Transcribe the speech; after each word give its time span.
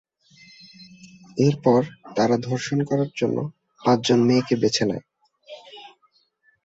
এরপর 1.37 1.81
তারা 2.15 2.35
ধর্ষণ 2.47 2.79
করার 2.89 3.11
জন্য 3.15 3.37
পাঁচজন 3.81 4.19
মেয়েকে 4.27 4.55
বেছে 4.61 4.83
নেয়। 4.89 5.03